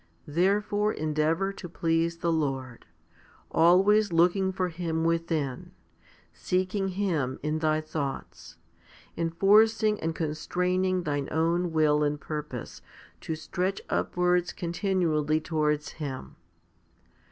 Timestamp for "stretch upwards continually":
13.35-15.39